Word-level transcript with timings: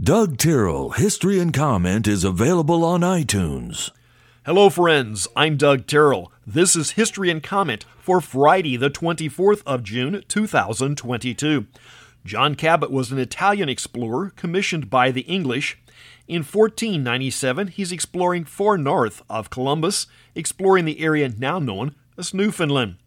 Doug 0.00 0.38
Tyrrell, 0.38 0.90
History 0.90 1.40
and 1.40 1.52
Comment 1.52 2.06
is 2.06 2.22
available 2.22 2.84
on 2.84 3.00
iTunes. 3.00 3.90
Hello, 4.46 4.70
friends. 4.70 5.26
I'm 5.34 5.56
Doug 5.56 5.88
Tyrrell. 5.88 6.30
This 6.46 6.76
is 6.76 6.92
History 6.92 7.30
and 7.30 7.42
Comment 7.42 7.84
for 7.98 8.20
Friday, 8.20 8.76
the 8.76 8.90
24th 8.90 9.60
of 9.66 9.82
June, 9.82 10.22
2022. 10.28 11.66
John 12.24 12.54
Cabot 12.54 12.92
was 12.92 13.10
an 13.10 13.18
Italian 13.18 13.68
explorer 13.68 14.30
commissioned 14.36 14.88
by 14.88 15.10
the 15.10 15.22
English. 15.22 15.76
In 16.28 16.42
1497, 16.44 17.66
he's 17.66 17.90
exploring 17.90 18.44
far 18.44 18.78
north 18.78 19.22
of 19.28 19.50
Columbus, 19.50 20.06
exploring 20.36 20.84
the 20.84 21.00
area 21.00 21.28
now 21.28 21.58
known 21.58 21.96
as 22.16 22.32
Newfoundland. 22.32 22.98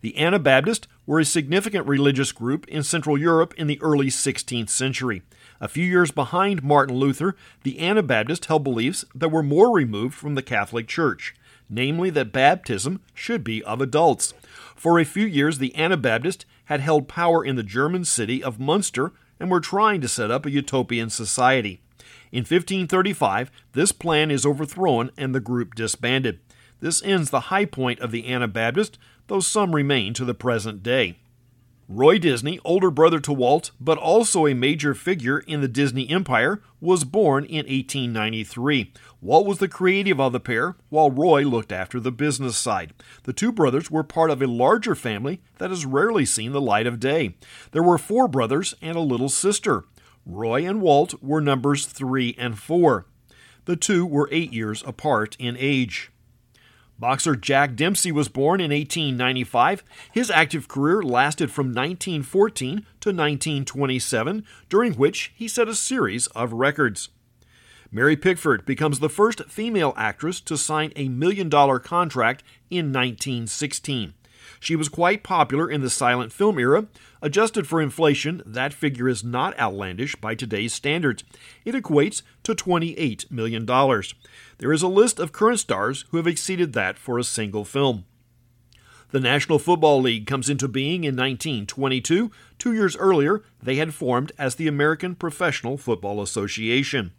The 0.00 0.18
Anabaptists 0.18 0.88
were 1.06 1.20
a 1.20 1.24
significant 1.24 1.86
religious 1.86 2.32
group 2.32 2.66
in 2.68 2.82
Central 2.82 3.18
Europe 3.18 3.52
in 3.56 3.66
the 3.66 3.80
early 3.82 4.06
16th 4.06 4.70
century. 4.70 5.22
A 5.60 5.68
few 5.68 5.84
years 5.84 6.10
behind 6.10 6.62
Martin 6.62 6.96
Luther, 6.96 7.36
the 7.64 7.80
Anabaptists 7.80 8.46
held 8.46 8.64
beliefs 8.64 9.04
that 9.14 9.30
were 9.30 9.42
more 9.42 9.74
removed 9.74 10.14
from 10.14 10.34
the 10.34 10.42
Catholic 10.42 10.88
Church, 10.88 11.34
namely 11.68 12.08
that 12.10 12.32
baptism 12.32 13.00
should 13.12 13.44
be 13.44 13.62
of 13.64 13.80
adults. 13.80 14.32
For 14.74 14.98
a 14.98 15.04
few 15.04 15.26
years, 15.26 15.58
the 15.58 15.76
Anabaptists 15.76 16.46
had 16.66 16.80
held 16.80 17.08
power 17.08 17.44
in 17.44 17.56
the 17.56 17.62
German 17.62 18.06
city 18.06 18.42
of 18.42 18.58
Munster 18.58 19.12
and 19.38 19.50
were 19.50 19.60
trying 19.60 20.00
to 20.00 20.08
set 20.08 20.30
up 20.30 20.46
a 20.46 20.50
utopian 20.50 21.10
society. 21.10 21.82
In 22.32 22.40
1535, 22.40 23.50
this 23.72 23.92
plan 23.92 24.30
is 24.30 24.46
overthrown 24.46 25.10
and 25.18 25.34
the 25.34 25.40
group 25.40 25.74
disbanded. 25.74 26.38
This 26.80 27.02
ends 27.02 27.28
the 27.28 27.40
high 27.40 27.66
point 27.66 28.00
of 28.00 28.10
the 28.10 28.32
Anabaptist, 28.32 28.98
though 29.30 29.40
some 29.40 29.76
remain 29.76 30.12
to 30.12 30.24
the 30.24 30.34
present 30.34 30.82
day. 30.82 31.16
Roy 31.88 32.18
Disney, 32.18 32.58
older 32.64 32.90
brother 32.90 33.20
to 33.20 33.32
Walt, 33.32 33.70
but 33.80 33.96
also 33.96 34.46
a 34.46 34.54
major 34.54 34.92
figure 34.92 35.38
in 35.38 35.60
the 35.60 35.68
Disney 35.68 36.10
empire, 36.10 36.62
was 36.80 37.04
born 37.04 37.44
in 37.44 37.66
1893. 37.66 38.92
Walt 39.20 39.46
was 39.46 39.58
the 39.58 39.68
creative 39.68 40.20
of 40.20 40.32
the 40.32 40.40
pair, 40.40 40.74
while 40.88 41.12
Roy 41.12 41.42
looked 41.42 41.70
after 41.70 42.00
the 42.00 42.10
business 42.10 42.56
side. 42.56 42.92
The 43.22 43.32
two 43.32 43.52
brothers 43.52 43.88
were 43.88 44.02
part 44.02 44.30
of 44.30 44.42
a 44.42 44.48
larger 44.48 44.96
family 44.96 45.40
that 45.58 45.70
has 45.70 45.86
rarely 45.86 46.24
seen 46.24 46.50
the 46.50 46.60
light 46.60 46.88
of 46.88 46.98
day. 46.98 47.36
There 47.70 47.84
were 47.84 47.98
four 47.98 48.26
brothers 48.26 48.74
and 48.82 48.96
a 48.96 49.00
little 49.00 49.28
sister. 49.28 49.84
Roy 50.26 50.66
and 50.66 50.80
Walt 50.80 51.22
were 51.22 51.40
numbers 51.40 51.86
three 51.86 52.34
and 52.36 52.58
four. 52.58 53.06
The 53.64 53.76
two 53.76 54.04
were 54.04 54.28
eight 54.32 54.52
years 54.52 54.82
apart 54.84 55.36
in 55.38 55.56
age. 55.56 56.09
Boxer 57.00 57.34
Jack 57.34 57.76
Dempsey 57.76 58.12
was 58.12 58.28
born 58.28 58.60
in 58.60 58.70
1895. 58.70 59.82
His 60.12 60.30
active 60.30 60.68
career 60.68 61.02
lasted 61.02 61.50
from 61.50 61.68
1914 61.68 62.76
to 63.00 63.08
1927, 63.08 64.44
during 64.68 64.92
which 64.92 65.32
he 65.34 65.48
set 65.48 65.66
a 65.66 65.74
series 65.74 66.26
of 66.28 66.52
records. 66.52 67.08
Mary 67.90 68.16
Pickford 68.16 68.66
becomes 68.66 68.98
the 68.98 69.08
first 69.08 69.44
female 69.44 69.94
actress 69.96 70.42
to 70.42 70.58
sign 70.58 70.92
a 70.94 71.08
million 71.08 71.48
dollar 71.48 71.78
contract 71.78 72.44
in 72.68 72.92
1916. 72.92 74.12
She 74.58 74.76
was 74.76 74.90
quite 74.90 75.22
popular 75.22 75.70
in 75.70 75.80
the 75.80 75.90
silent 75.90 76.32
film 76.32 76.58
era. 76.58 76.86
Adjusted 77.22 77.66
for 77.66 77.80
inflation, 77.80 78.42
that 78.44 78.74
figure 78.74 79.08
is 79.08 79.24
not 79.24 79.58
outlandish 79.58 80.16
by 80.16 80.34
today's 80.34 80.74
standards. 80.74 81.24
It 81.64 81.74
equates 81.74 82.22
to 82.54 82.64
$28 82.64 83.30
million. 83.30 83.66
There 84.58 84.72
is 84.72 84.82
a 84.82 84.88
list 84.88 85.18
of 85.18 85.32
current 85.32 85.60
stars 85.60 86.04
who 86.10 86.16
have 86.16 86.26
exceeded 86.26 86.72
that 86.72 86.98
for 86.98 87.18
a 87.18 87.24
single 87.24 87.64
film. 87.64 88.04
The 89.10 89.20
National 89.20 89.58
Football 89.58 90.02
League 90.02 90.26
comes 90.26 90.48
into 90.48 90.68
being 90.68 91.02
in 91.02 91.16
1922. 91.16 92.30
Two 92.58 92.72
years 92.72 92.96
earlier, 92.96 93.42
they 93.60 93.76
had 93.76 93.92
formed 93.92 94.30
as 94.38 94.54
the 94.54 94.68
American 94.68 95.16
Professional 95.16 95.76
Football 95.76 96.22
Association. 96.22 97.12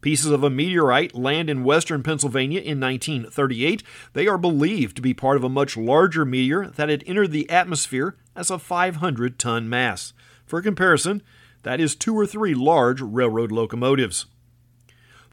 Pieces 0.00 0.30
of 0.30 0.44
a 0.44 0.50
meteorite 0.50 1.16
land 1.16 1.50
in 1.50 1.64
western 1.64 2.04
Pennsylvania 2.04 2.60
in 2.60 2.78
1938. 2.78 3.82
They 4.12 4.28
are 4.28 4.38
believed 4.38 4.94
to 4.94 5.02
be 5.02 5.12
part 5.12 5.36
of 5.36 5.42
a 5.42 5.48
much 5.48 5.76
larger 5.76 6.24
meteor 6.24 6.68
that 6.68 6.88
had 6.88 7.02
entered 7.06 7.32
the 7.32 7.50
atmosphere 7.50 8.16
as 8.36 8.48
a 8.48 8.60
500 8.60 9.38
ton 9.40 9.68
mass. 9.68 10.12
For 10.46 10.62
comparison, 10.62 11.22
that 11.62 11.80
is 11.80 11.94
two 11.94 12.14
or 12.14 12.26
three 12.26 12.54
large 12.54 13.00
railroad 13.00 13.52
locomotives. 13.52 14.26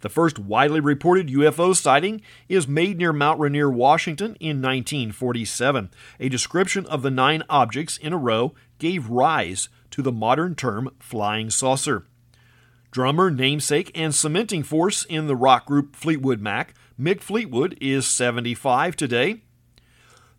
The 0.01 0.09
first 0.09 0.37
widely 0.37 0.79
reported 0.79 1.29
UFO 1.29 1.75
sighting 1.75 2.21
is 2.47 2.67
made 2.67 2.97
near 2.97 3.13
Mount 3.13 3.39
Rainier, 3.39 3.71
Washington 3.71 4.35
in 4.39 4.61
1947. 4.61 5.89
A 6.19 6.29
description 6.29 6.85
of 6.87 7.01
the 7.01 7.09
nine 7.09 7.43
objects 7.49 7.97
in 7.97 8.13
a 8.13 8.17
row 8.17 8.53
gave 8.77 9.09
rise 9.09 9.69
to 9.91 10.01
the 10.01 10.11
modern 10.11 10.53
term 10.53 10.91
flying 10.99 11.49
saucer. 11.49 12.05
Drummer, 12.91 13.31
namesake, 13.31 13.91
and 13.95 14.13
cementing 14.13 14.63
force 14.63 15.05
in 15.05 15.27
the 15.27 15.35
rock 15.35 15.65
group 15.65 15.95
Fleetwood 15.95 16.39
Mac, 16.39 16.75
Mick 16.99 17.21
Fleetwood 17.21 17.77
is 17.81 18.05
75 18.05 18.95
today. 18.95 19.41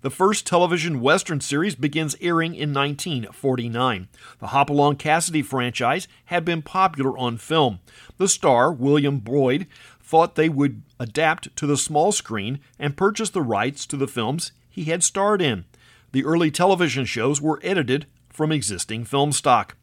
The 0.03 0.11
first 0.11 0.47
television 0.47 1.01
Western 1.01 1.41
series 1.41 1.75
begins 1.75 2.17
airing 2.21 2.55
in 2.55 2.73
1949. 2.73 4.09
The 4.39 4.47
Hopalong 4.49 4.97
Cassidy 4.97 5.43
franchise 5.43 6.07
had 6.27 6.45
been 6.45 6.63
popular 6.63 7.17
on 7.17 7.39
film. 7.39 7.81
The 8.19 8.29
star, 8.29 8.71
William 8.71 9.19
Boyd, 9.19 9.67
thought 10.01 10.35
they 10.35 10.49
would 10.49 10.83
adapt 11.01 11.55
to 11.57 11.67
the 11.67 11.77
small 11.77 12.13
screen 12.13 12.61
and 12.79 12.97
purchase 12.97 13.31
the 13.31 13.43
rights 13.43 13.87
to 13.87 13.97
the 13.97 14.07
films 14.07 14.53
he 14.69 14.85
had 14.85 15.03
starred 15.03 15.41
in. 15.41 15.65
The 16.13 16.25
early 16.25 16.51
television 16.51 17.07
shows 17.07 17.41
were 17.41 17.61
edited 17.63 18.07
from 18.29 18.53
existing 18.53 19.07
film 19.07 19.33
stock. 19.33 19.77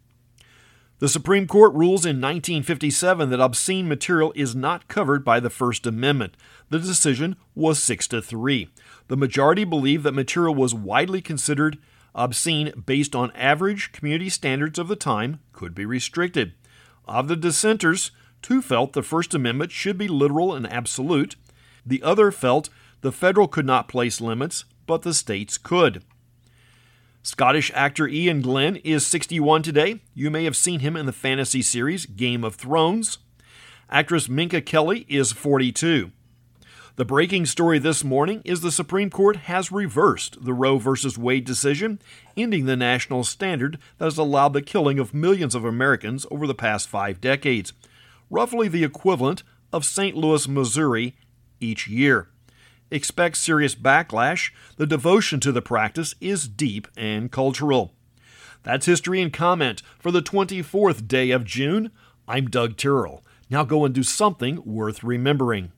The 1.03 1.09
Supreme 1.09 1.47
Court 1.47 1.74
rules 1.74 2.06
in 2.06 2.22
1957 2.22 3.30
that 3.30 3.41
obscene 3.41 3.90
material 3.90 4.31
is 4.38 4.56
not 4.56 4.88
covered 4.88 5.25
by 5.25 5.41
the 5.41 5.50
First 5.50 5.86
Amendment. 5.86 6.38
The 6.69 6.80
decision 6.80 7.36
was 7.53 7.84
6 7.84 8.08
to 8.08 8.22
3. 8.22 8.69
The 9.09 9.18
majority 9.18 9.66
believed 9.66 10.06
that 10.06 10.13
material 10.13 10.56
was 10.56 10.74
widely 10.74 11.19
considered 11.19 11.78
obscene 12.16 12.72
based 12.86 13.18
on 13.18 13.31
average 13.31 13.92
community 13.92 14.30
standards 14.30 14.80
of 14.80 14.88
the 14.88 14.96
time 14.96 15.42
could 15.52 15.75
be 15.75 15.86
restricted. 15.86 16.53
Of 17.06 17.28
the 17.28 17.36
dissenters, 17.36 18.12
two 18.42 18.62
felt 18.62 18.94
the 18.94 19.03
First 19.03 19.34
Amendment 19.34 19.74
should 19.74 19.97
be 19.97 20.08
literal 20.08 20.56
and 20.56 20.66
absolute. 20.72 21.36
The 21.86 22.02
other 22.02 22.31
felt 22.31 22.69
the 23.02 23.12
federal 23.12 23.50
could 23.50 23.66
not 23.66 23.90
place 23.90 24.22
limits, 24.22 24.63
but 24.88 25.02
the 25.02 25.13
states 25.13 25.58
could. 25.58 26.02
Scottish 27.26 27.72
actor 27.74 28.06
Iain 28.06 28.42
Glen 28.42 28.76
is 28.84 29.08
61 29.08 29.64
today. 29.64 30.02
You 30.14 30.30
may 30.30 30.44
have 30.44 30.58
seen 30.58 30.82
him 30.82 30.98
in 30.98 31.06
the 31.06 31.14
fantasy 31.14 31.62
series 31.62 32.06
Game 32.06 32.44
of 32.44 32.56
Thrones. 32.56 33.20
Actress 33.90 34.28
Minka 34.28 34.60
Kelly 34.60 35.06
is 35.08 35.32
42. 35.32 36.12
The 36.98 37.06
breaking 37.06 37.46
story 37.46 37.80
this 37.80 38.04
morning 38.04 38.42
is 38.44 38.60
the 38.60 38.74
Supreme 38.74 39.10
Court 39.10 39.38
has 39.38 39.72
reversed 39.72 40.44
the 40.44 40.54
Roe 40.54 40.78
v. 40.80 40.92
Wade 41.18 41.46
decision, 41.46 42.02
ending 42.36 42.66
the 42.66 42.76
national 42.76 43.24
standard 43.24 43.80
that 44.00 44.06
has 44.06 44.18
allowed 44.18 44.52
the 44.52 44.62
killing 44.62 45.00
of 45.00 45.14
millions 45.14 45.56
of 45.56 45.64
Americans 45.64 46.26
over 46.30 46.46
the 46.46 46.54
past 46.54 46.90
five 46.90 47.22
decades, 47.22 47.72
roughly 48.30 48.68
the 48.68 48.84
equivalent 48.84 49.44
of 49.72 49.86
St. 49.86 50.18
Louis, 50.18 50.46
Missouri, 50.50 51.16
each 51.62 51.88
year 51.88 52.28
expect 52.92 53.38
serious 53.38 53.76
backlash. 53.76 54.52
The 54.78 54.86
devotion 54.86 55.40
to 55.42 55.52
the 55.52 55.62
practice 55.62 56.16
is 56.22 56.48
deep 56.48 56.88
and 56.96 57.32
cultural. 57.32 57.94
That's 58.64 58.86
history 58.86 59.22
and 59.22 59.32
comment 59.32 59.82
for 60.00 60.12
the 60.12 60.22
24th 60.22 61.08
day 61.08 61.32
of 61.32 61.44
June. 61.44 61.92
I'm 62.28 62.48
Doug 62.48 62.78
Tyrrell. 62.78 63.24
Now 63.50 63.64
go 63.64 63.86
and 63.86 63.94
do 63.94 64.04
something 64.04 64.62
worth 64.66 65.04
remembering. 65.04 65.72